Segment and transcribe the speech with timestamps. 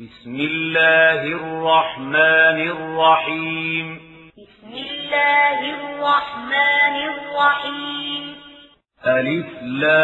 [0.00, 4.00] بسم الله الرحمن الرحيم.
[4.38, 8.34] بسم الله الرحمن الرحيم.
[9.06, 9.98] ألف لام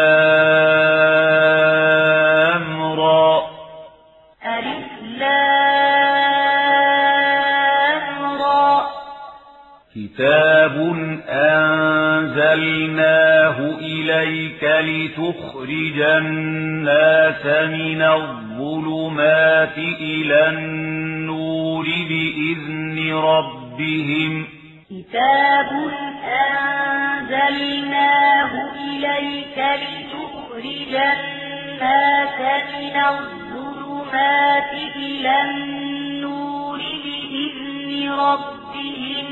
[2.99, 3.39] را.
[4.45, 5.61] ألف لام
[8.41, 8.87] را.
[9.95, 10.75] كتاب
[11.29, 12.15] أنزلناه
[13.79, 18.01] إليك لتخرج الناس من
[18.55, 24.45] الظلمات إلى النور بإذن ربهم
[24.89, 25.69] كتاب
[27.25, 28.51] أنزلناه
[28.89, 32.39] إليك لتخرج الناس
[32.73, 39.27] من الظلمات إلى النور بإذن ربهم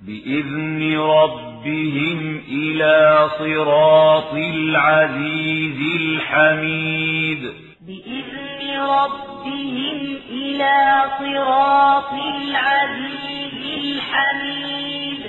[0.00, 15.22] بإذن ربهم إلى صراط العزيز الحميد بإذن ربهم إلى صراط العزيز الحميد.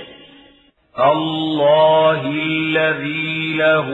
[0.98, 3.88] الله الذي له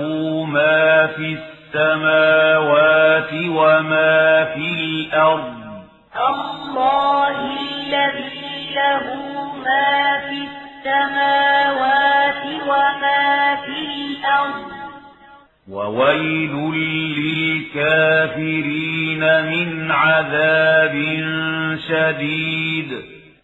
[0.44, 5.54] ما في السماوات وما في الأرض.
[6.16, 9.04] الله الذي له
[9.64, 14.87] ما في السماوات وما في الأرض.
[15.70, 16.54] وويل
[17.74, 20.94] للكافرين من عذاب
[21.88, 22.90] شديد.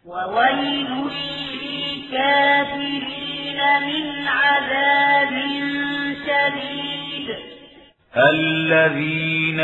[0.06, 0.90] وويل
[2.12, 5.32] للكافرين من عذاب
[6.26, 7.28] شديد.
[8.16, 9.60] الذين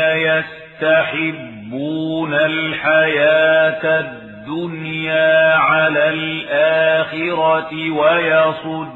[0.81, 8.91] يستحبون الحياة الدنيا على الآخرة ويصدون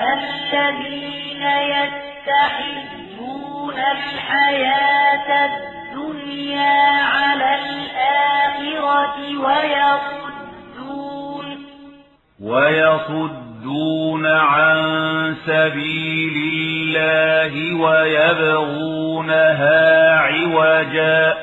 [0.00, 1.42] الذين
[1.76, 3.04] يستحبون
[3.74, 10.26] الحياة الدنيا على الآخرة ويصدون
[12.42, 19.38] ويصدون عن سبيل الله ويبغونها
[20.18, 21.34] عوجا.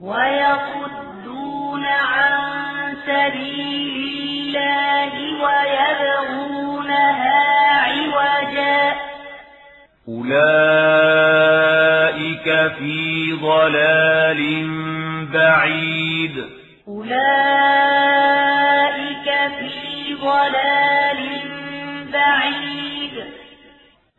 [0.00, 2.36] ويصدون عن
[3.06, 5.12] سبيل الله
[5.44, 8.92] ويبغونها عوجا.
[10.08, 10.36] أولئك
[12.78, 14.66] في ضلال
[15.32, 16.44] بعيد.
[16.88, 17.16] أولئك
[19.58, 21.20] في ضلال
[22.12, 23.24] بعيد.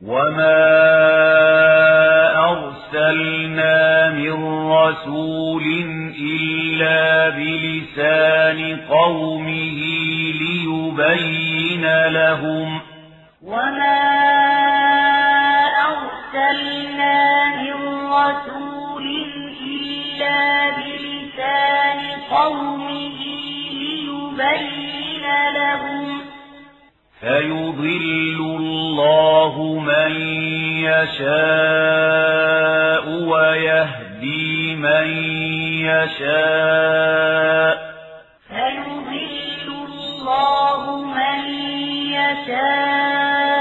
[0.05, 2.16] وما
[2.93, 4.33] أرسلنا من
[4.71, 5.63] رسول
[6.19, 9.79] إلا بلسان قومه
[10.39, 12.79] ليبين لهم
[13.43, 13.99] وما
[15.87, 17.75] أرسلنا من
[18.07, 19.05] رسول
[19.67, 21.99] إلا بلسان
[22.31, 23.19] قومه
[23.73, 25.25] ليبين
[25.55, 26.21] لهم
[27.19, 30.11] فيضل الله من
[30.87, 32.56] يشاء
[35.87, 37.77] يشاء.
[38.47, 41.39] فيضل الله من
[42.13, 43.51] يشاء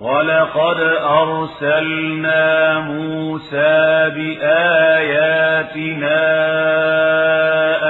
[0.00, 5.56] ولقد أرسلنا موسى بآياتنا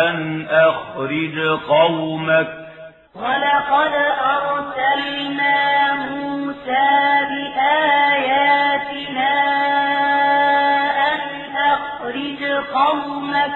[0.08, 2.48] أن أخرج قومك
[3.14, 6.86] ولقد أرسلنا موسى
[7.30, 8.76] بآياتنا
[11.12, 11.20] أن
[11.56, 12.42] أخرج
[12.74, 13.52] قومك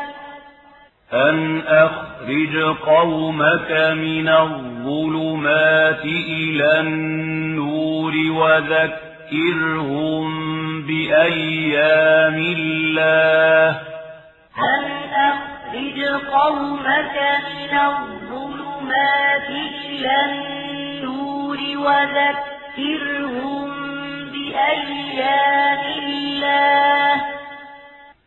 [1.13, 2.57] أن أخرج
[2.87, 10.27] قومك من الظلمات إلى النور وذكرهم
[10.83, 13.69] بأيام الله.
[14.59, 14.85] أن
[15.15, 15.99] أخرج
[16.33, 17.17] قومك
[17.47, 19.51] من الظلمات
[19.89, 23.69] إلى النور وذكرهم
[24.33, 27.15] بأيام الله.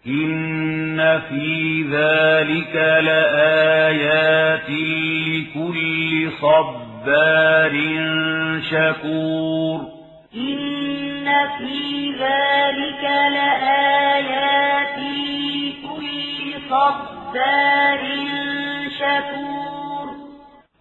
[0.08, 4.70] إن في ذلك لآيات
[5.28, 7.74] لكل صبار
[8.72, 9.93] شكور.
[10.36, 11.26] إن
[11.58, 18.02] في ذلك لآيات لكل صبار
[19.00, 20.08] شكور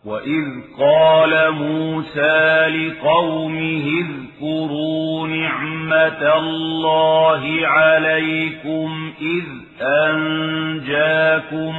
[0.05, 0.45] وإذ
[0.79, 9.45] قال موسى لقومه اذكروا نعمة الله عليكم إذ
[9.83, 11.75] أنجاكم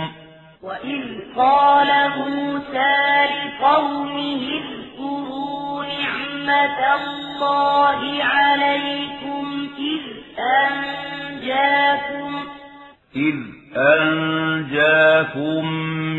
[0.64, 1.04] وإذ
[1.38, 1.88] قال
[2.18, 7.33] موسى لقومه اذكروا نعمة الله
[8.22, 10.02] عليكم إذ
[10.40, 12.32] أنجاكم
[13.16, 13.36] إذ
[13.78, 15.66] أنجاكم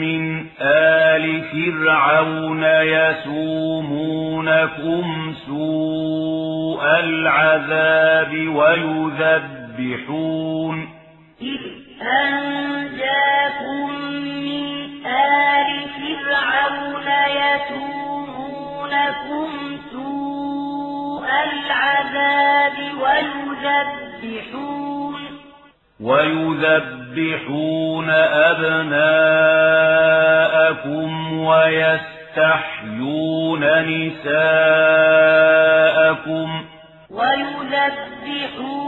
[0.00, 3.44] من آل فرعون يسومونكم
[5.46, 9.28] سوء العذاب ويذبحون.
[11.42, 11.60] إذ
[12.02, 14.03] أنجاكم
[23.64, 25.14] ويذبحون
[26.00, 27.60] ويذبحون
[28.50, 29.08] أبناءكم
[31.38, 32.00] ويستحيون
[33.82, 35.04] نساءكم
[37.10, 38.84] ويذبحون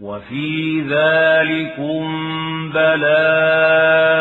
[0.00, 2.06] وفي ذلكم
[2.72, 4.15] بلاء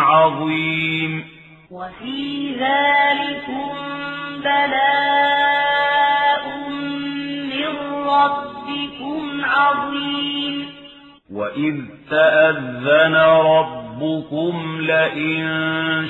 [0.00, 1.24] عظيم.
[1.70, 3.68] وفي ذلكم
[4.44, 6.44] بلاء
[7.44, 7.76] من
[8.06, 10.68] ربكم عظيم.
[11.32, 11.76] وإذ
[12.10, 13.16] تأذن
[13.46, 15.46] ربكم لئن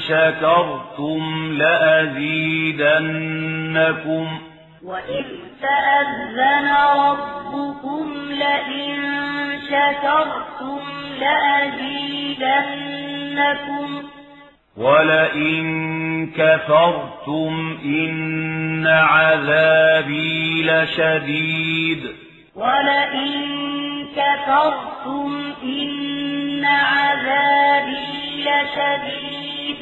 [0.09, 4.39] شكرتم لأزيدنكم.
[4.85, 5.25] وإذ
[5.63, 8.97] تأذن ربكم لئن
[9.69, 10.81] شكرتم
[11.21, 12.82] لأزيدنكم.
[14.77, 15.63] ولئن
[16.27, 22.03] كفرتم إن عذابي لشديد.
[22.55, 23.63] ولئن
[24.17, 29.79] كفرتم إن عذابي لشديد.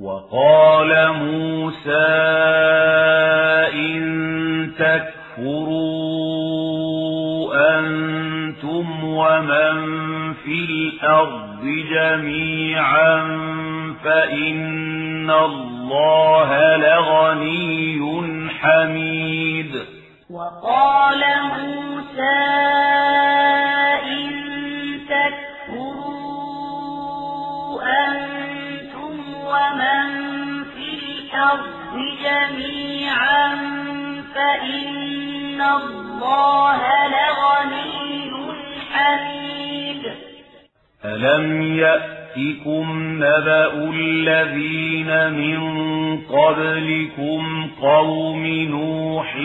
[0.00, 2.06] وقال موسى
[3.74, 5.96] إن تكفروا
[7.78, 9.76] أنتم ومن
[10.34, 10.92] في
[11.66, 13.16] الأرض جميعا
[14.04, 18.00] فإن الله لغني
[18.50, 19.72] حميد.
[20.30, 21.22] وقال
[21.58, 22.38] موسى
[24.02, 24.30] إن
[25.08, 26.12] تكفروا
[27.82, 29.14] أنتم
[29.44, 30.06] ومن
[30.64, 33.46] في الأرض جميعا
[34.34, 38.30] فإن الله لغني
[38.92, 39.35] حميد.
[41.06, 45.58] ألم يأتكم نبأ الذين من
[46.18, 49.36] قبلكم قوم نوح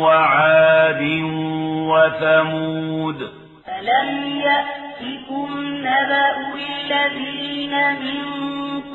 [0.00, 1.02] وعاد
[1.90, 3.30] وثمود
[3.68, 8.24] ألم يأتكم نبأ الذين من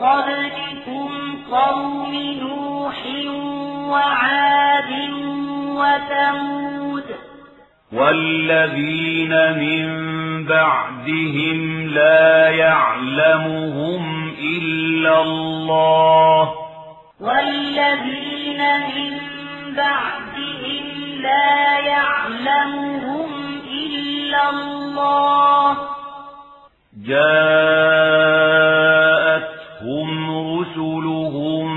[0.01, 1.09] قبلكم
[1.51, 2.97] قوم نوح
[3.89, 4.91] وعاد
[5.67, 6.80] وثمود
[7.93, 9.85] والذين من
[10.45, 16.51] بعدهم لا يعلمهم إلا الله.
[17.21, 19.19] والذين من
[19.77, 20.83] بعدهم
[21.21, 23.29] لا يعلمهم
[23.85, 25.77] إلا الله.
[27.07, 27.29] جاءتهم
[30.59, 31.67] رسلهم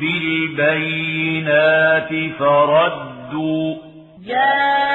[0.00, 3.74] بالبينات فردوا
[4.26, 4.87] جاءتهم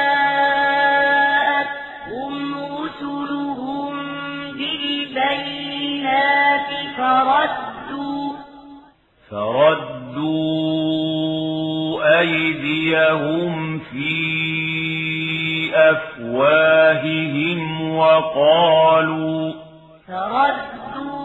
[9.34, 11.10] فردوا
[12.20, 14.14] أيديهم في
[15.76, 17.62] أفواههم
[17.98, 19.54] وقالوا
[20.08, 21.24] فردوا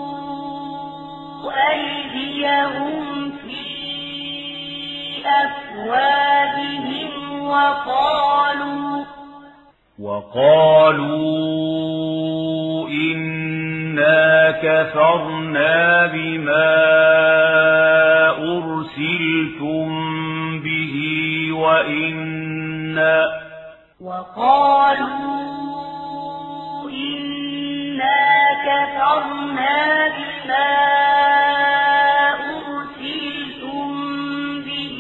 [1.73, 3.63] أيديهم في
[5.27, 7.13] أفواههم
[7.43, 9.05] وقالوا
[9.99, 11.29] وقالوا
[12.89, 15.38] إنا كفرنا
[16.07, 16.75] بما
[18.39, 19.89] أرسلتم
[20.61, 20.95] به
[21.53, 23.27] وإنا
[24.01, 25.39] وقالوا
[26.91, 30.69] إنا كفرنا بما
[32.57, 33.89] أرسلتم
[34.61, 34.99] به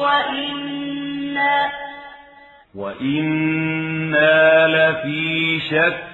[0.00, 1.56] وإنا
[2.74, 6.06] وإنا لفي شك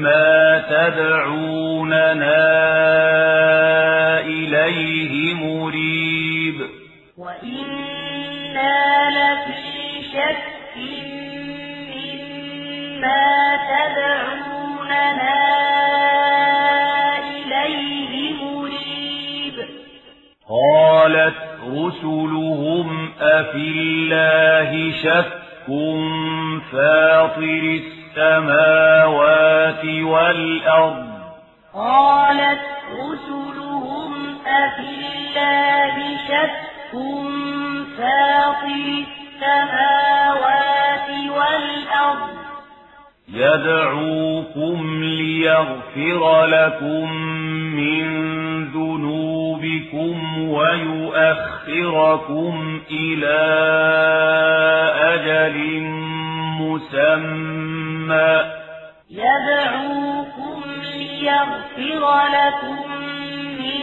[0.00, 2.40] ما تدعوننا
[4.20, 6.60] إليه مريب
[7.18, 8.78] وإنا
[9.10, 10.76] لفي شك
[11.96, 13.26] مما
[13.70, 15.38] تدعوننا
[17.28, 18.12] إليه
[18.44, 19.56] مريب
[20.48, 22.88] قالت رسلهم
[23.20, 25.40] أفي الله شك
[26.72, 28.99] فاطر السماوات
[30.30, 31.06] والأرض.
[31.74, 32.60] قالت
[32.92, 34.12] رسلهم
[34.46, 35.94] أفي الله
[36.28, 36.50] شك
[37.98, 39.04] فاطر
[39.40, 42.30] السماوات والأرض.
[43.28, 47.12] يدعوكم ليغفر لكم
[47.76, 48.04] من
[48.64, 50.16] ذنوبكم
[50.48, 52.54] ويؤخركم
[52.90, 53.40] إلى
[55.14, 55.56] أجل
[56.60, 58.59] مسمى.
[59.10, 62.90] يدعوكم ليغفر لكم
[63.58, 63.82] من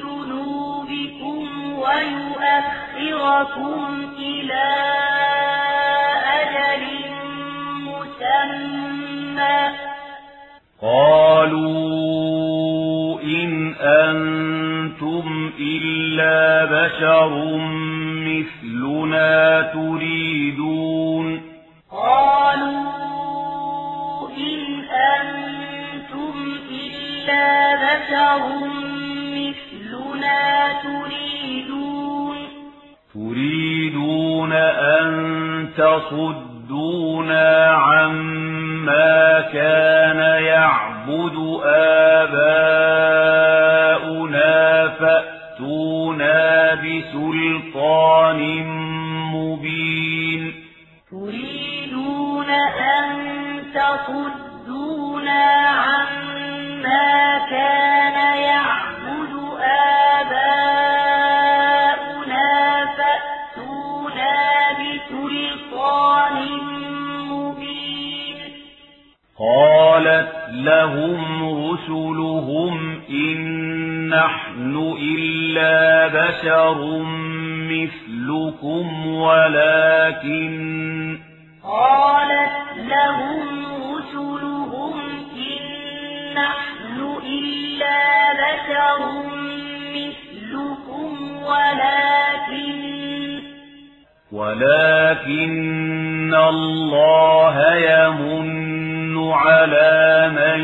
[0.00, 1.42] ذنوبكم
[1.78, 3.80] ويؤخركم
[4.18, 4.68] إلى
[6.40, 6.84] أجل
[7.84, 9.60] مسمى.
[10.82, 12.00] قالوا
[13.20, 15.26] إن أنتم
[15.60, 17.30] إلا بشر
[18.26, 19.45] مثلنا
[99.34, 100.60] على من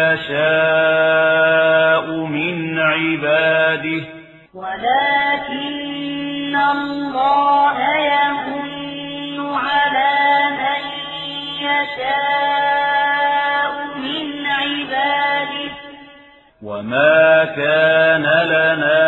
[0.00, 4.02] يشاء من عباده.
[4.54, 10.82] ولكن الله يمن على من
[11.66, 15.72] يشاء من عباده.
[16.62, 19.00] وما كان لنا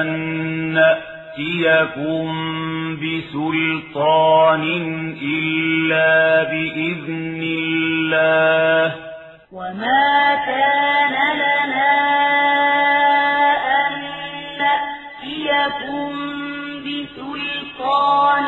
[0.00, 0.06] أن
[0.74, 2.55] نأتيكم
[3.36, 4.64] بسلطان
[5.22, 8.94] إلا بإذن الله
[9.52, 11.96] وما كان لنا
[13.76, 13.92] أن
[14.58, 16.10] نأتيكم
[16.86, 18.46] بسلطان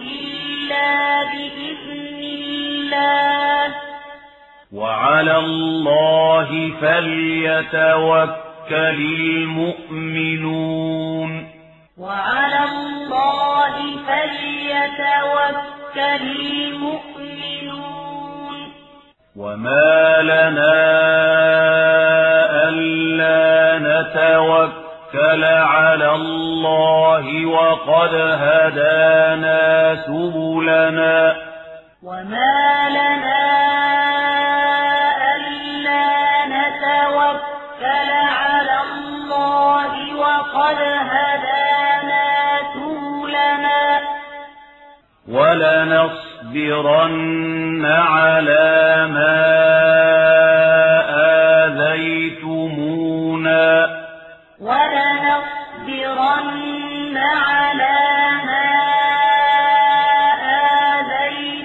[0.00, 3.74] إلا بإذن الله
[4.72, 8.32] وعلى الله فليتوكل
[9.90, 11.51] المؤمنون
[12.12, 13.74] وعلى الله
[14.06, 15.52] فليتوكل
[16.82, 18.56] المؤمنون.
[19.36, 20.76] وما لنا
[22.68, 28.14] ألا نتوكل على الله وقد
[28.44, 29.62] هدانا
[30.06, 31.36] سبلنا.
[32.02, 33.42] وما لنا
[35.36, 36.10] ألا
[36.56, 38.10] نتوكل
[38.42, 40.80] على الله وقد
[41.12, 41.71] هدانا
[45.28, 47.12] ولنصبرن
[47.86, 49.42] على ما
[51.64, 53.88] آذيتمونا.
[54.60, 55.56] ولنصبرن
[57.16, 58.72] على ما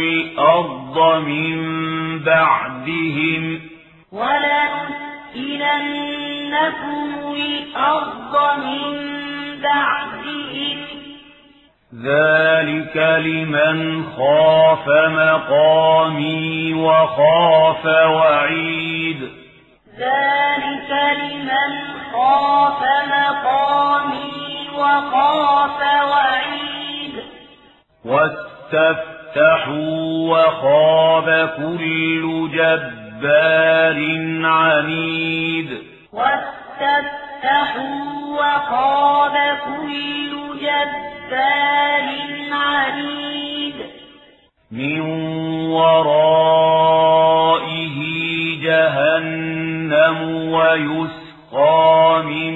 [0.00, 1.58] الأرض من
[2.18, 3.60] بعدهم
[4.12, 4.90] ولنسكننكم
[7.36, 8.90] الأرض من
[9.62, 10.78] بعدهم
[12.04, 19.39] ذلك لمن خاف مقامي وخاف وعيد
[19.98, 21.72] ذلك لمن
[22.12, 25.80] خاف مقامي وخاف
[26.10, 27.14] وعيد.
[28.04, 29.76] واستفتحوا
[30.30, 33.98] وخاب كل جبار
[34.46, 35.70] عنيد.
[36.12, 42.08] واستفتحوا وخاب كل جبار
[42.52, 43.76] عنيد.
[44.72, 45.00] من
[45.70, 47.29] ورائه
[48.70, 50.18] جهنم
[50.52, 52.54] ويسقى من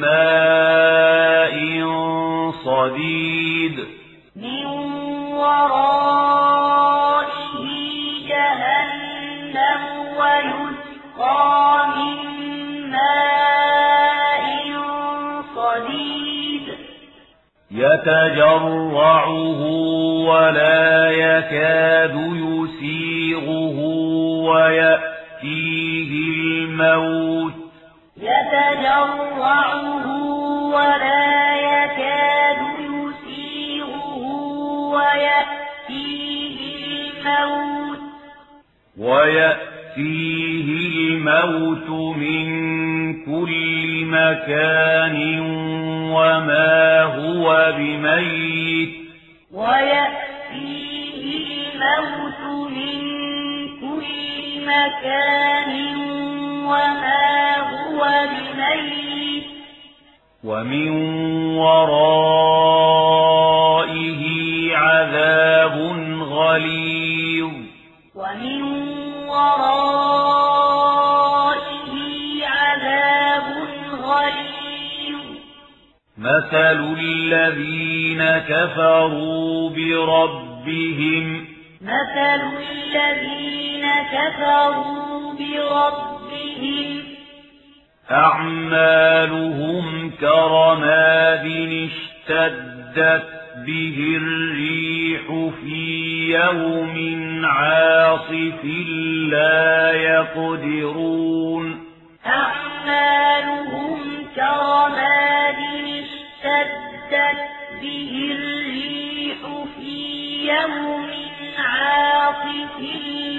[0.00, 1.56] ماء
[2.64, 3.76] صديد.
[4.36, 4.66] من
[5.32, 6.44] ورائه
[8.28, 9.82] جهنم
[10.18, 11.52] ويسقى
[11.96, 12.18] من
[12.90, 14.44] ماء
[15.56, 16.66] صديد.
[17.70, 19.60] يتجرعه
[20.28, 23.78] ولا يكاد يسيغه
[26.10, 27.54] الموت.
[28.16, 30.06] يتجرعه
[30.74, 34.18] ولا يكاد يسيغه
[34.94, 36.58] ويأتيه
[37.26, 37.98] الموت.
[38.98, 40.68] ويأتيه
[41.08, 42.44] الموت من
[43.24, 45.40] كل مكان
[46.10, 48.94] وما هو بميت.
[49.52, 51.24] ويأتيه
[51.74, 53.00] الموت من
[53.80, 55.72] كل مكان
[56.66, 58.00] وما هو
[58.30, 59.46] بميت
[60.44, 60.90] ومن
[61.56, 62.64] ورائه
[64.76, 65.76] عذاب
[66.20, 67.52] غليظ.
[68.14, 68.62] ومن
[69.28, 69.64] ورائه
[72.46, 73.48] عذاب
[74.02, 75.22] غليظ.
[76.18, 81.53] مثل الذين كفروا بربهم
[81.84, 87.02] مثل الذين كفروا بربهم.
[88.10, 89.86] أعمالهم
[90.20, 91.46] كرماد
[91.90, 93.28] اشتدت
[93.66, 95.22] به الريح
[95.64, 95.82] في
[96.32, 96.96] يوم
[97.44, 98.64] عاصف
[99.30, 101.84] لا يقدرون.
[102.26, 103.98] أعمالهم
[104.36, 107.40] كرماد اشتدت
[107.82, 109.38] به الريح
[109.78, 109.94] في
[110.48, 111.13] يوم
[111.58, 112.80] عاصف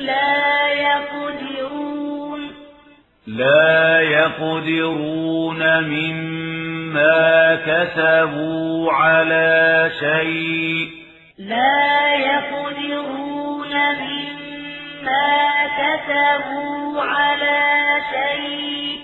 [0.01, 2.41] لا يقدرون.
[3.27, 10.89] لا يقدرون مما كسبوا على شيء.
[11.37, 18.99] لا يقدرون مما كسبوا على شيء.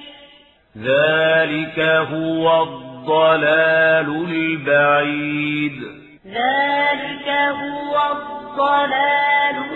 [0.78, 5.82] ذلك هو الضلال البعيد.
[6.28, 8.40] ذلك هو الضلال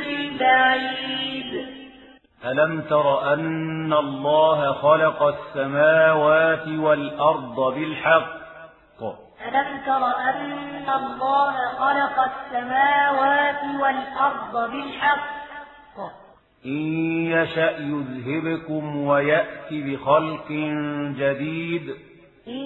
[0.08, 1.68] البعيد.
[2.46, 8.46] ألم تر أن الله خلق السماوات والأرض بالحق؟
[9.48, 15.36] ألم تر أن الله خلق السماوات والأرض بالحق؟
[16.66, 16.82] إن
[17.26, 20.52] يشأ يذهبكم ويأتي بخلق
[21.20, 21.96] جديد.
[22.48, 22.64] إن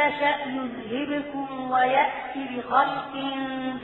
[0.00, 3.12] يشأ يذهبكم ويأتي بخلق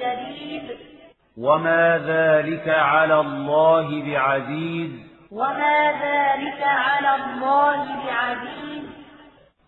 [0.01, 0.93] جديد.
[1.38, 4.90] وما ذلك على الله بعزيز
[5.33, 8.85] وما ذلك على الله بعزيز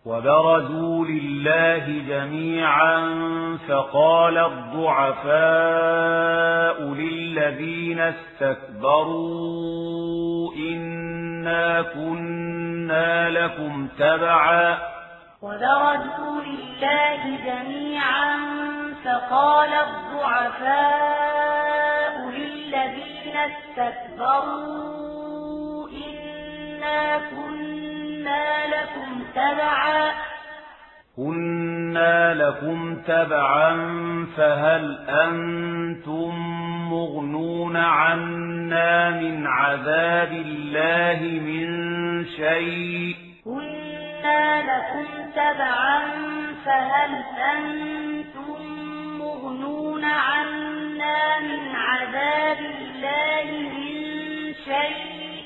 [0.05, 2.99] وبرزوا لله جميعا
[3.67, 5.27] فقال الضعفاء
[6.81, 9.33] للذين استكبروا
[10.53, 14.77] إنا كنا لكم تبعا
[15.41, 18.37] وبرزوا لله جميعا
[19.05, 21.17] فقال الضعفاء
[22.29, 23.37] للذين
[24.27, 25.07] استكبروا
[25.89, 30.11] إنا كنا لكم تبعا.
[31.15, 33.75] كنا لكم تبعا
[34.37, 36.33] فهل أنتم
[36.91, 41.67] مغنون عنا من عذاب الله من
[42.25, 45.05] شيء؟ كنا لكم
[45.35, 46.01] تبعا
[46.65, 48.76] فهل أنتم
[49.27, 55.43] مغنون عنا من عذاب الله من شيء.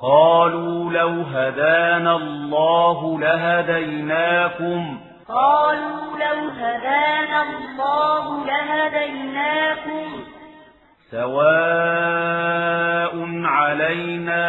[0.00, 5.00] قالوا لو هدانا الله لهديناكم.
[5.28, 10.24] قالوا لو هدانا الله لهديناكم.
[11.12, 13.12] سواء
[13.44, 14.44] علينا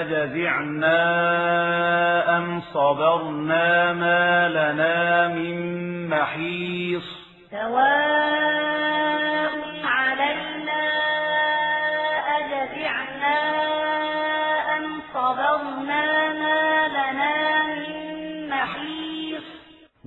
[0.00, 0.98] أجزعنا
[2.38, 5.56] أم صبرنا ما لنا من
[6.08, 7.04] محيص
[7.50, 8.11] سواء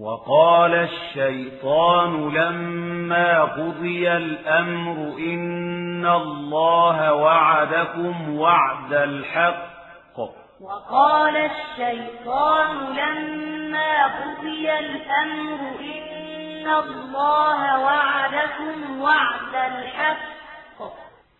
[0.06, 10.18] وقال الشيطان لما قضي الأمر إن الله وعدكم وعد الحق.
[10.62, 20.36] وقال الشيطان لما قضي الأمر إن الله وعدكم وعد الحق.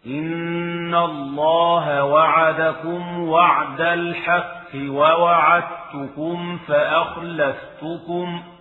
[0.08, 8.55] إن الله وعدكم وعد الحق ووعدتكم فأخلفتكم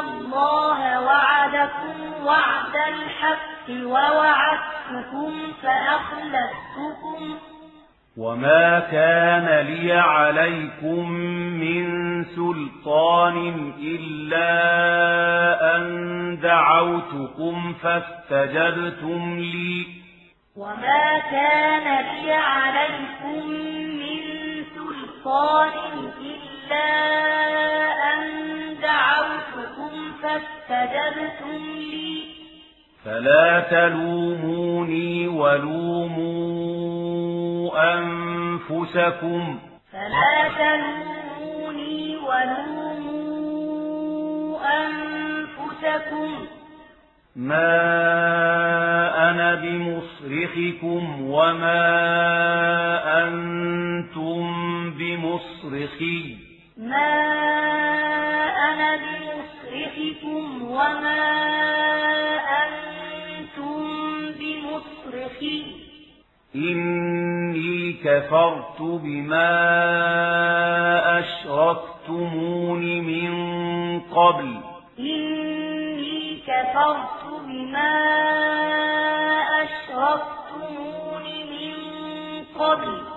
[0.00, 7.38] الله وعدكم وعد الحق ووعدتكم فأخلفتكم.
[8.16, 11.10] وما كان لي عليكم
[11.60, 11.84] من
[12.24, 14.50] سلطان إلا
[15.76, 19.86] أن دعوتكم فاستجبتم لي.
[20.56, 23.48] وما كان لي عليكم
[24.00, 24.20] من
[24.74, 25.70] سلطان
[26.20, 26.88] إلا
[28.12, 28.20] أن
[28.82, 29.21] دعوتكم
[30.22, 32.22] فاستجبتم لي.
[33.04, 36.38] فلا تلوموني ولوموا
[37.94, 39.58] أنفسكم.
[39.92, 43.12] فلا تلوموني ولوموا
[44.86, 46.46] أنفسكم.
[47.36, 47.70] ما
[49.30, 51.82] أنا بمصرخكم وما
[53.24, 54.42] أنتم
[54.90, 56.36] بمصرخي.
[56.76, 57.12] ما
[58.72, 59.21] أنا بمصرخكم
[60.62, 61.22] وما
[62.62, 63.82] أنتم
[64.38, 65.64] بمصرخي.
[66.54, 69.48] إني كفرت بما
[71.18, 73.32] أشركتمون من
[74.00, 74.60] قبل.
[74.98, 77.92] إني كفرت بما
[79.62, 81.74] أشركتمون من
[82.58, 83.11] قبل.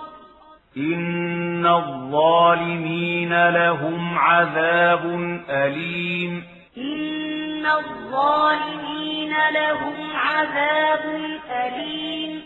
[0.76, 5.04] إن الظالمين لهم عذاب
[5.50, 6.44] أليم
[6.76, 12.42] إن الظالمين لهم عذاب أليم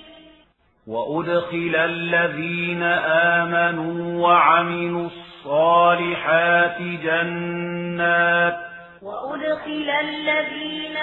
[0.86, 2.82] وأدخل الذين
[3.32, 8.56] آمنوا وعملوا الصالحات جنات
[9.02, 10.96] وأدخل الذين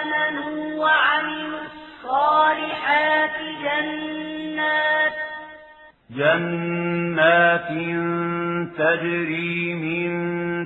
[0.00, 5.33] آمنوا وعملوا الصالحات جنات
[6.10, 7.68] جنات
[8.78, 10.14] تجري من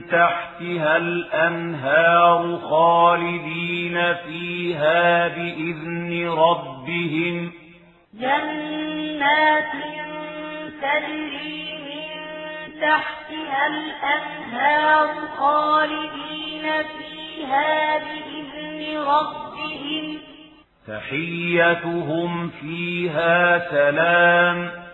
[0.06, 7.52] تحتها الأنهار خالدين فيها بإذن ربهم.
[8.14, 9.72] جنات
[10.82, 12.10] تجري من
[12.80, 16.62] تحتها الأنهار خالدين
[16.98, 20.18] فيها بإذن ربهم.
[20.88, 24.87] تحيتهم فيها سلام.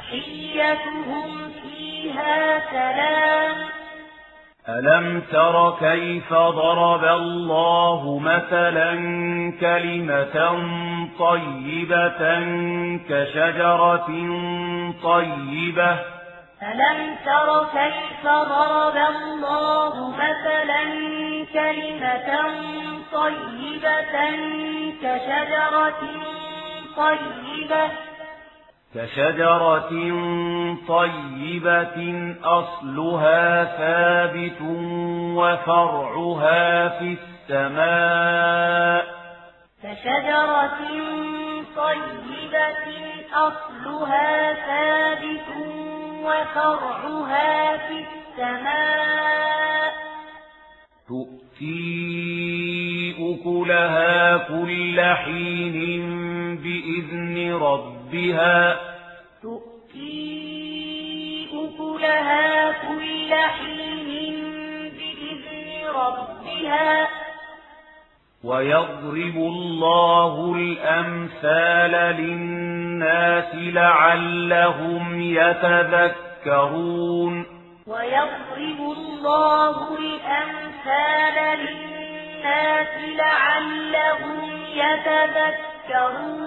[0.00, 3.56] تحيتهم فيها سلام.
[4.68, 8.92] ألم تر كيف ضرب الله مثلا
[9.60, 10.36] كلمة
[11.18, 12.22] طيبة
[13.08, 14.08] كشجرة
[15.02, 15.92] طيبة؟
[16.62, 20.84] ألم تر كيف ضرب الله مثلا
[21.52, 22.30] كلمة
[23.12, 24.14] طيبة
[25.02, 26.00] كشجرة
[26.96, 28.09] طيبة؟
[28.94, 29.90] كشجرة
[30.88, 31.98] طيبة
[32.44, 34.60] أصلها ثابت
[35.36, 37.16] وفرعها في
[37.50, 39.04] السماء.
[39.82, 40.78] كشجرة
[41.76, 42.86] طيبة
[43.34, 45.48] أصلها ثابت
[46.24, 49.92] وفرعها في السماء.
[51.08, 52.00] تؤتي
[53.18, 55.78] أكلها كل حين
[56.56, 57.52] بإذن
[58.10, 58.80] ربها
[59.42, 60.30] تؤتي
[61.54, 64.34] أكلها كل حين
[64.98, 67.08] بإذن ربها.
[68.44, 76.64] ويضرب الله الأمثال للناس لعلهم يتذكرون.
[77.86, 86.40] ويضرب الله الأمثال للناس لعلهم يتذكرون.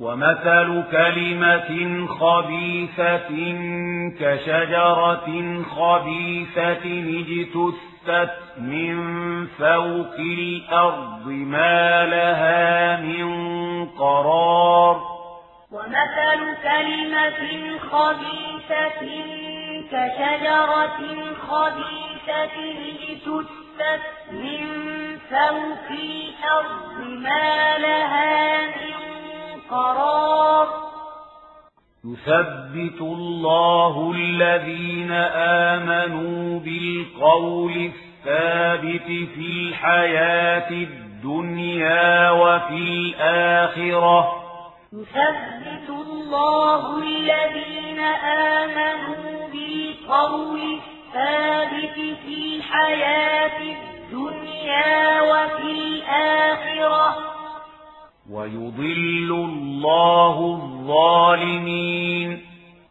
[0.00, 3.28] ومثل كلمة خبيثة
[4.20, 5.28] كشجرة
[5.62, 6.84] خبيثة
[7.20, 8.96] اجتثت من
[9.46, 13.28] فوق الأرض ما لها من
[13.86, 15.00] قرار.
[15.72, 19.02] ومثل كلمة خبيثة
[19.92, 21.00] كشجرة
[21.48, 22.56] خبيثة
[23.08, 24.66] اجتثت من
[25.30, 29.07] فوق الأرض ما لها من
[29.70, 30.68] قرار.
[32.04, 35.12] يثبت الله الذين
[35.72, 44.32] آمنوا بالقول الثابت في الحياة الدنيا وفي الآخرة.
[44.92, 57.37] يثبت الله الذين آمنوا بالقول الثابت في الحياة الدنيا وفي الآخرة.
[58.32, 62.46] ويضل الله الظالمين.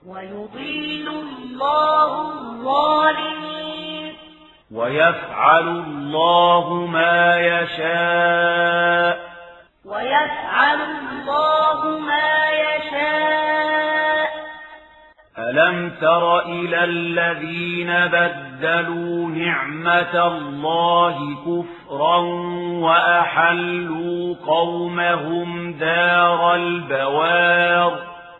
[0.08, 4.14] ويضل الله الظالمين.
[4.72, 9.20] ويفعل الله ما يشاء.
[9.86, 13.77] ويفعل الله ما يشاء.
[15.40, 22.18] ألم تر إلى الذين بدلوا نعمة الله كفرا
[22.82, 27.92] وأحلوا قومهم دار البوار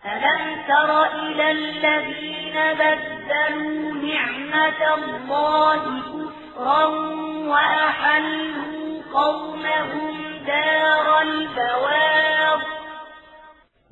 [0.06, 6.86] ألم تر إلى الذين بدلوا نعمة الله كفرا
[7.48, 10.14] وأحلوا قومهم
[10.48, 12.77] دار البوار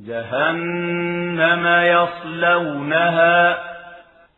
[0.08, 3.58] جهنم يصلونها.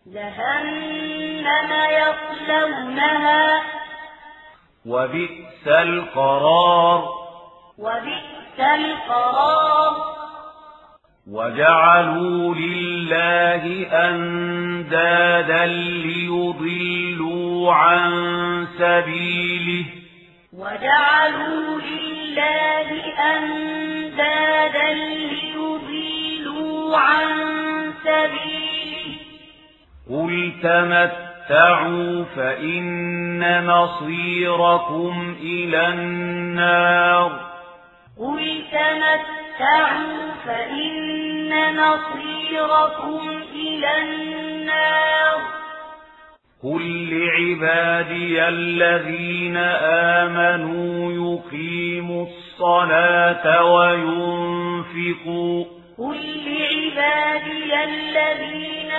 [0.08, 3.62] جهنم يصلونها.
[4.86, 7.10] وبئس القرار.
[7.78, 9.94] وبئس القرار.
[11.32, 18.12] وجعلوا لله أندادا ليضلوا عن
[18.80, 19.97] سبيله.
[20.58, 22.90] وجعلوا لله
[23.36, 27.28] أندادا ليضلوا عن
[28.04, 29.16] سبيله.
[30.10, 37.32] قل تمتعوا فإن مصيركم إلى النار.
[38.20, 45.57] قل تمتعوا فإن مصيركم إلى النار.
[46.64, 49.58] قل لعبادي الذين
[50.18, 55.66] آمنوا يقيموا الصلاة وينفقوا
[55.98, 58.92] قل لعبادي الذين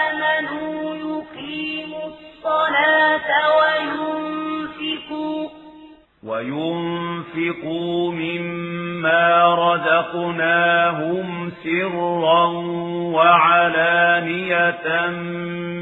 [0.00, 4.45] آمنوا يقيموا الصلاة وينفقوا
[6.26, 12.46] وينفقوا مما رزقناهم سرا
[13.14, 14.86] وعلانية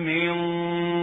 [0.05, 0.35] من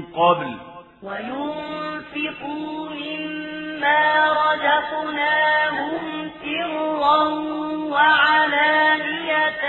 [0.02, 0.56] قبل.
[1.04, 7.24] وينفقوا مما رزقناهم سرا
[7.92, 9.64] وعلانية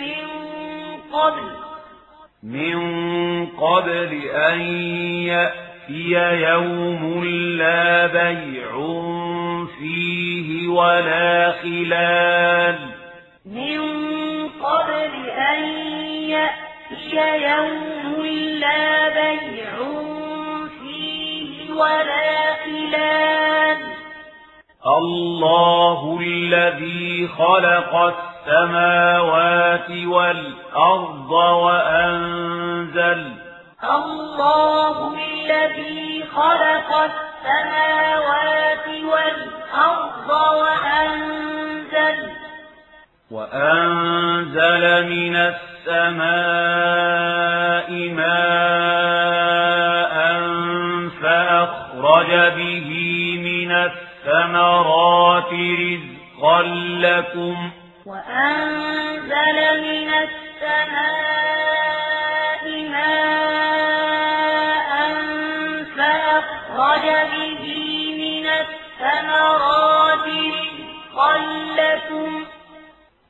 [0.00, 0.26] من
[1.12, 1.48] قبل.
[2.42, 2.78] من
[3.46, 4.60] قبل أن
[5.30, 7.24] يأتي يوم
[7.58, 8.70] لا بيع
[9.78, 12.78] فيه ولا خلال
[13.46, 13.80] من
[14.48, 15.62] قبل أن
[16.28, 18.26] يأتي يوم
[18.60, 19.74] لا بيع
[20.82, 23.78] فيه ولا خلال
[24.86, 27.94] الله الذي خلق
[28.46, 31.30] السماوات والأرض
[31.62, 33.43] وأنزل
[33.90, 40.28] الله الذي خلق السماوات والأرض
[40.60, 42.18] وأنزل
[43.30, 46.64] وأنزل من السماء
[48.08, 49.34] ماء
[51.22, 52.90] فأخرج به
[53.44, 56.62] من الثمرات رزقا
[57.00, 57.70] لكم
[58.06, 61.24] وأنزل من السماء
[70.24, 71.36] رزقا
[71.76, 72.44] لكم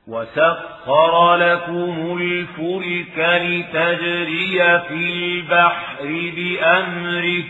[0.08, 7.44] وسخر لكم الفلك لتجري في البحر بأمره.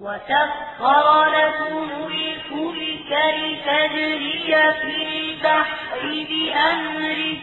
[0.00, 7.36] وسخر لكم الفلك لتجري في البحر بأمره.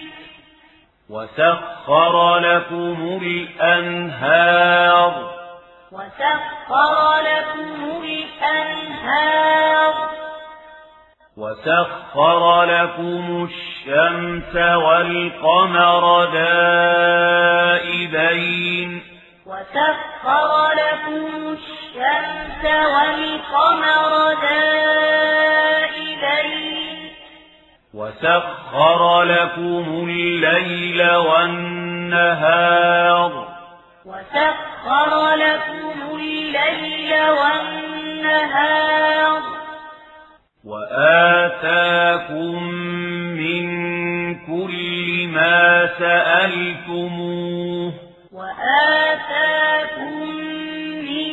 [1.10, 5.14] وسخر لكم الأنهار.
[5.92, 9.94] وسخر لكم الأنهار.
[11.38, 17.02] وسخر لكم الشمس والقمر دائبين.
[19.46, 24.96] وسخر لكم الشمس والقمر دائبين.
[27.94, 32.36] وسخر لكم الليل والنهار.
[34.06, 38.16] وسخر لكم الليل والنهار.
[40.66, 42.64] وآتاكم
[43.34, 43.66] من
[44.36, 47.94] كل ما سألتموه.
[48.34, 50.30] وآتاكم
[51.06, 51.32] من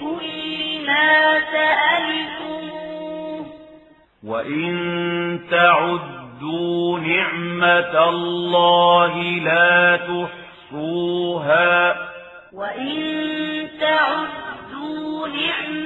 [0.00, 3.46] كل ما سألتموه.
[4.24, 4.70] وإن
[5.50, 11.96] تعدوا نعمة الله لا تحصوها.
[12.52, 12.98] وإن
[13.80, 14.39] تعدوا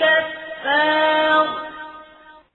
[0.00, 1.46] كفار.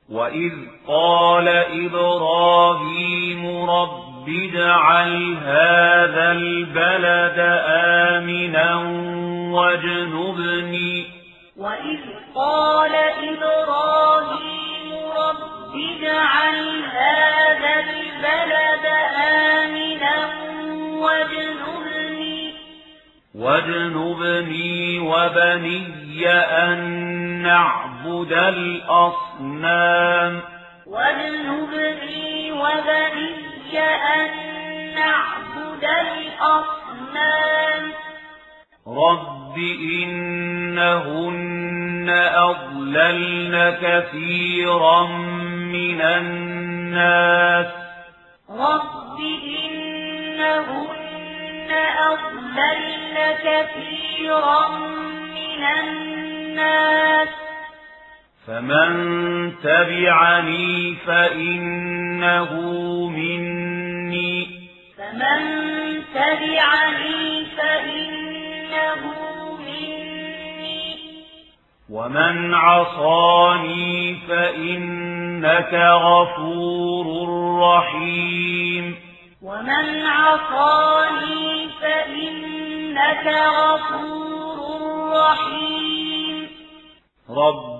[0.09, 0.53] وإذ
[0.87, 1.47] قال
[1.85, 8.75] إبراهيم رب اجعل هذا البلد آمنا
[9.53, 11.05] واجنبني
[11.57, 11.99] وإذ
[12.35, 12.95] قال
[13.29, 15.41] إبراهيم رب
[15.75, 18.85] اجعل هذا البلد
[19.17, 20.15] آمنا
[20.99, 22.53] واجنبني
[23.35, 26.79] واجنبني وبني أن
[27.43, 30.41] نعبد الأصنام
[30.87, 33.30] واجنبني وبني
[33.75, 34.29] أن
[34.95, 37.91] نعبد الأصنام.
[38.87, 39.57] رب
[40.03, 45.07] إنهن أضللن كثيرا
[45.73, 47.67] من الناس.
[48.49, 49.19] رب
[49.63, 54.69] إنهن أضللن كثيرا
[55.35, 57.40] من الناس.
[58.47, 62.53] فمن تبعني فإنه
[63.09, 64.47] مني.
[64.97, 65.61] فمن
[66.13, 69.01] تبعني فإنه
[69.65, 70.95] مني.
[71.89, 77.05] ومن عصاني فإنك غفور
[77.59, 78.95] رحيم.
[79.41, 84.57] ومن عصاني فإنك غفور
[85.17, 86.47] رحيم.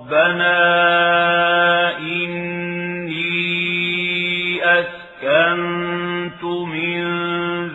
[0.02, 3.22] ربنا إني
[4.64, 7.02] أسكنت من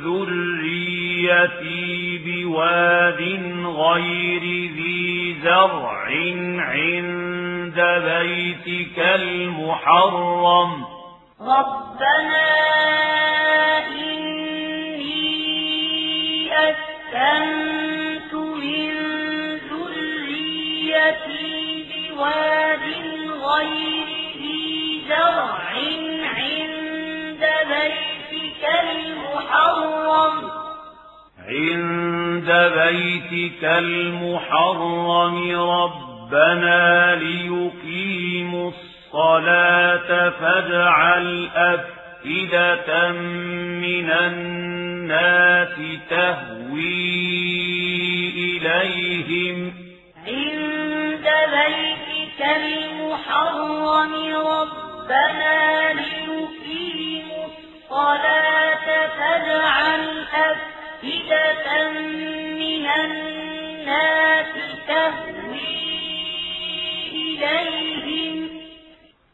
[0.03, 1.37] ذريتي
[2.25, 3.21] بواد
[3.65, 4.43] غير
[4.75, 6.03] ذي زرع
[6.59, 10.71] عند بيتك المحرم.
[11.41, 12.49] ربنا
[13.87, 14.97] إني
[16.53, 17.86] أسكنت
[22.27, 22.85] بواد
[23.43, 25.57] غير ذي زرع
[26.37, 30.35] عند بيتك المحرم.
[31.47, 43.11] عند بيتك المحرم ربنا ليقيموا الصلاة فاجعل أفئدة
[43.81, 45.75] من الناس
[46.09, 47.07] تهوي
[48.29, 49.73] إليهم.
[50.27, 51.96] عند بيتك
[52.41, 64.53] المحرم ربنا ليقيموا الصلاة فاجعل أفئدة من الناس
[64.87, 65.77] تهوي
[67.11, 68.49] إليهم.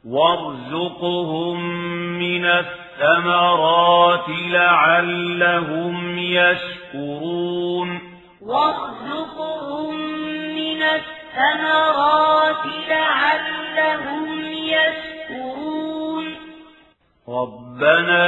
[0.08, 1.60] وارزقهم
[2.20, 7.90] من الثمرات لعلهم يشكرون.
[8.42, 9.96] وارزقهم
[10.56, 11.13] من الثمرات
[12.90, 16.26] لعلهم يشكرون.
[17.30, 18.26] ربنا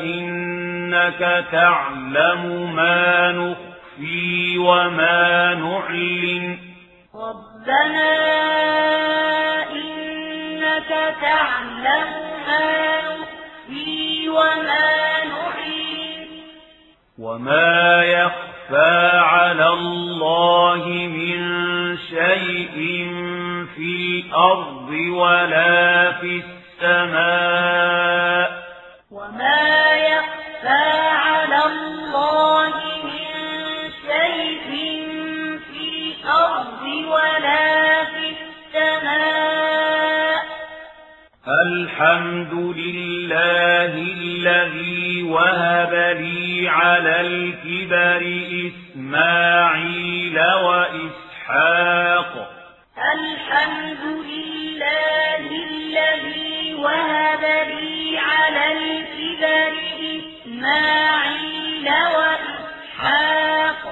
[0.00, 6.58] إنك تعلم ما نخفي وما نعلن.
[7.14, 8.12] ربنا
[9.72, 12.10] إنك تعلم
[12.46, 16.26] ما نخفي وما نعلن.
[17.18, 21.38] وما يخفى يخفى على الله من
[21.98, 23.08] شيء
[23.76, 26.42] في الأرض ولا في
[26.82, 28.49] السماء
[42.00, 48.22] الحمد لله الذي وهب لي على الكبر
[48.66, 52.32] إسماعيل وإسحاق.
[53.14, 59.72] الحمد لله الذي وهب لي على الكبر
[60.16, 63.82] إسماعيل وإسحاق.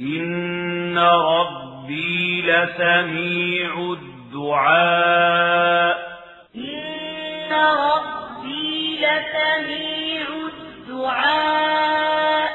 [0.00, 3.96] إن ربي لسميع
[4.32, 5.97] الدعاء.
[7.64, 10.26] ربي لسميع
[10.58, 12.50] الدعاء.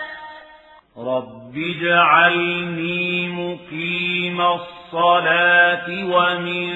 [0.97, 6.73] رب اجعلني مقيم الصلاة ومن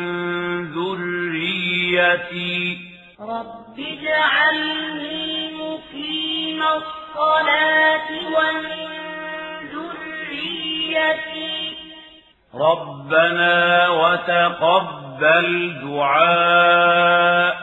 [0.72, 2.78] ذريتي.
[3.20, 8.88] رب اجعلني مقيم الصلاة ومن
[9.74, 11.76] ذريتي.
[12.56, 17.57] ربنا وتقبل دعاء.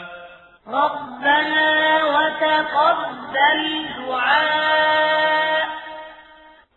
[0.74, 3.60] ربنا وتقبل
[3.98, 5.64] دعاء.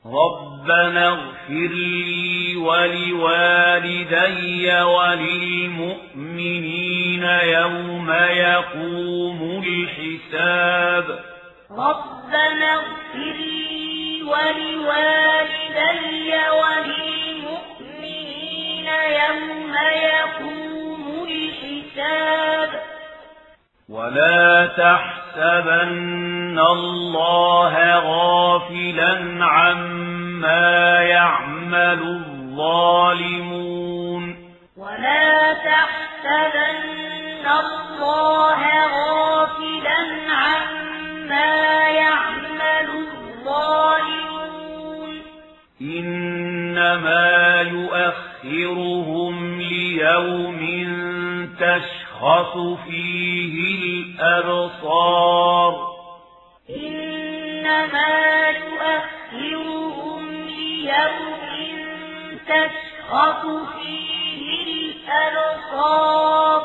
[0.05, 4.01] ربنا اغفر لي ولوالدي
[4.81, 6.03] وللمؤمنين
[7.23, 11.19] يوم يقوم الحساب.
[11.71, 15.37] ربنا اغفر لي ولوالدي
[16.61, 17.77] وللمؤمنين
[19.27, 19.75] يوم
[20.13, 22.71] يقوم الحساب.
[23.89, 32.01] ولا تحسبن الله غافلا عما يعمل
[32.57, 33.43] الظالمون
[34.77, 36.77] ولا تحسبن
[37.47, 42.89] الله غافلا عما يعمل
[43.39, 44.41] الظالمون
[45.81, 50.57] إنما يؤخرهم ليوم
[52.17, 52.57] تشخص
[52.89, 53.53] فيه
[54.21, 55.73] الأبصار.
[56.69, 61.41] إنما يؤخرهم ليوم
[62.47, 64.45] تشخص فيه
[65.27, 66.61] الأبصار.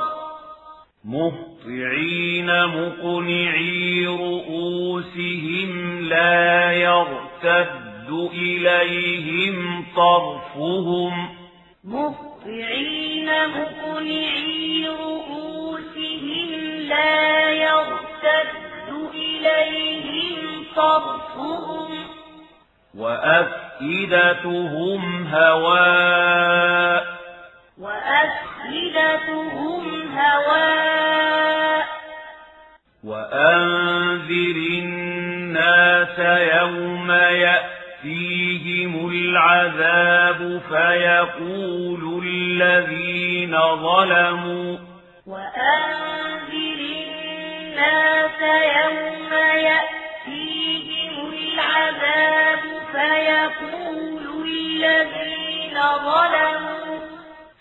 [1.05, 11.28] مهطعين مقنعي رؤوسهم لا يرتد إليهم طرفهم.
[11.84, 14.61] مهطعين مقنعي
[16.93, 21.90] لا يرتد إليهم طرفهم
[23.82, 27.05] وأفئدتهم هواء
[27.78, 29.82] وأفئدتهم
[30.18, 31.86] هواء
[33.05, 36.18] وأنذر الناس
[36.59, 44.78] يوم يأتيهم العذاب فيقول الذين ظلموا
[45.26, 46.32] وأنذر
[47.79, 49.33] يوم
[51.33, 52.59] العذاب
[52.93, 56.99] فيقول الذين ظلموا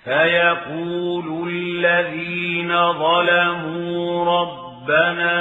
[0.03, 5.37] فيقول الذين ظلموا ربنا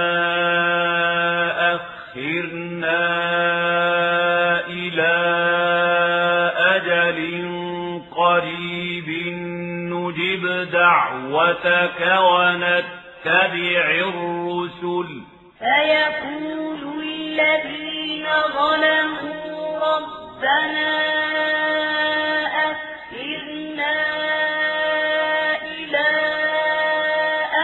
[1.75, 3.01] أخرنا
[4.66, 5.16] إلى
[6.57, 7.21] أجل
[8.16, 9.09] قريب
[9.93, 12.99] نجب دعوتك ونتبع
[14.09, 15.23] الرسل.
[15.59, 20.93] فيقول الذين ظلموا ربنا
[22.71, 23.95] أخرنا
[25.62, 26.09] إلى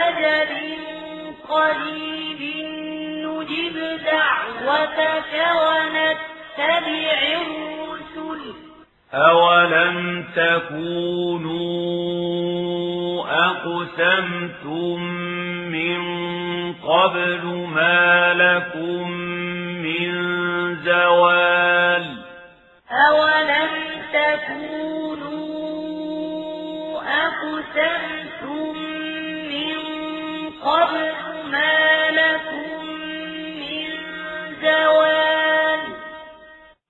[0.05, 0.51] أجل
[1.49, 2.41] قريب
[3.25, 8.41] نجب دعوتك ونتبع الرسل.
[9.13, 9.97] أولم
[10.35, 11.67] تكونوا
[13.47, 15.26] أقسمتم
[16.97, 17.43] قبل
[17.75, 19.11] ما لكم
[19.85, 20.11] من
[20.75, 22.05] زوال
[23.09, 23.73] أولم
[24.13, 25.37] تكونوا
[27.25, 28.73] أقسمتم
[29.53, 29.77] من
[30.65, 31.13] قبل
[31.51, 32.85] ما لكم
[33.61, 33.89] من
[34.61, 35.81] زوال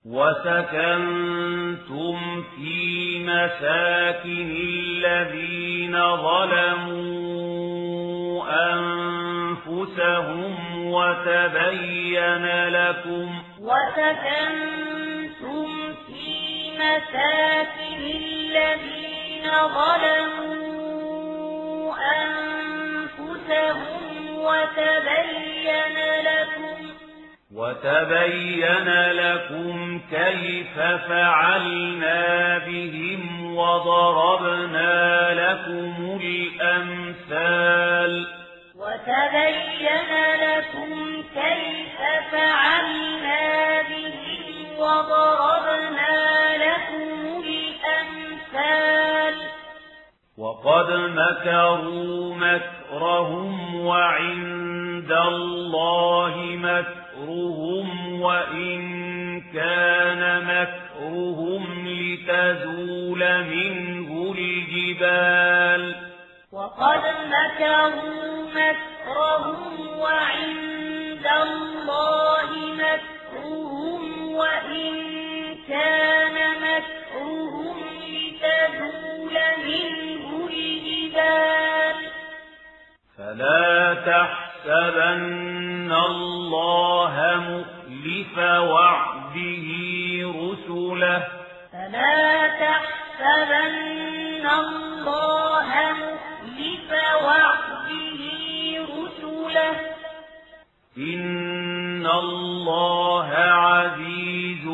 [0.04, 1.36] وسكنتم
[2.56, 2.74] في
[3.24, 7.27] مساكن الذين ظلموا
[10.00, 14.98] أنفسهم وتبين لكم وسكنتم
[16.74, 19.44] مساكن الذين
[19.74, 20.78] ظلموا
[22.22, 24.02] أنفسهم
[24.38, 26.78] وتبين لكم
[27.54, 30.78] وتبين لكم كيف
[31.08, 38.12] فعلنا بهم وضربنا لكم الأمثال
[39.08, 41.98] وتبين لكم كيف
[42.32, 46.16] فعلنا بهم وضربنا
[46.56, 49.34] لكم الأمثال
[50.38, 58.80] وقد مكروا مكرهم وعند الله مكرهم وإن
[59.54, 66.07] كان مكرهم لتزول منه الجبال
[66.58, 67.02] وقد
[67.34, 72.50] مكروا مكرهم وعند الله
[72.82, 74.02] مكرهم
[74.34, 74.92] وإن
[75.68, 76.36] كان
[76.66, 77.76] مكرهم
[78.10, 79.36] لتزول
[79.66, 81.96] منه الجبال.
[83.18, 87.14] فلا تحسبن الله
[87.48, 89.68] مخلف وعده
[90.42, 91.20] رسله.
[91.72, 96.37] فلا تحسبن الله مخلف
[97.24, 98.18] وعده
[98.82, 99.80] رسله.
[100.98, 104.64] إن الله عزيز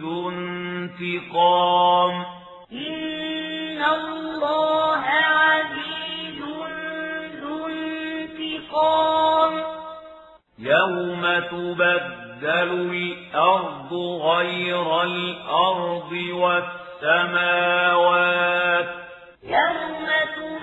[0.00, 2.24] ذو انتقام.
[2.72, 6.44] إن الله عزيز
[7.42, 9.62] ذو انتقام.
[10.58, 17.64] يوم تبدل الأرض غير الأرض والسماوات.
[19.42, 20.13] يوم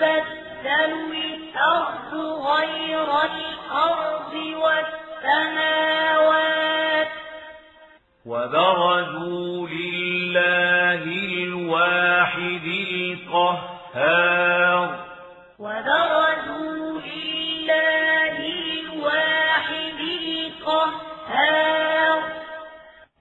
[0.02, 2.14] تبدل الأرض
[2.46, 4.34] غير الأرض
[5.24, 6.42] والسماوات
[8.26, 11.04] وبرزوا لله
[11.44, 12.66] الواحد
[13.32, 14.90] القهار
[15.60, 18.38] وبرزوا لله
[18.82, 20.00] الواحد
[20.62, 22.20] القهار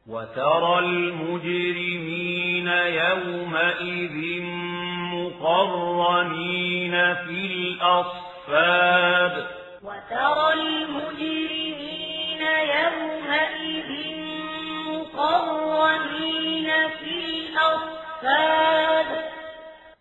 [0.08, 4.16] وترى المجرمين يومئذ
[5.40, 9.46] مقرنين في الأصفاد.
[9.84, 12.42] وترى المجرمين
[12.76, 13.90] يومئذ
[14.88, 19.08] مقرنين في الأصفاد.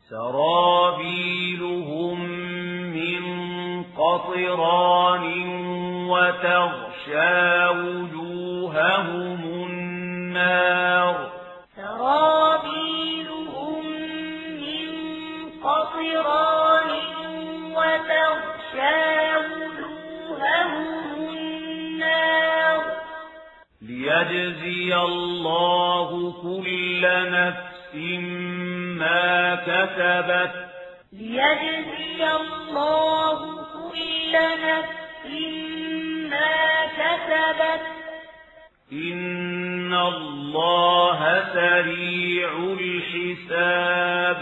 [0.10, 2.18] سرابيلهم
[2.96, 3.24] من
[3.84, 5.26] قطران
[6.10, 10.89] وتغشى وجوههم النار.
[24.10, 27.01] ليجزي الله كل
[27.32, 27.95] نفس
[28.99, 30.53] ما كسبت.
[31.14, 33.39] ليجزي الله
[33.74, 34.34] كل
[34.68, 35.26] نفس
[36.32, 37.86] ما كسبت.
[38.91, 41.20] إن الله
[41.53, 42.49] سريع
[42.80, 44.39] الحساب.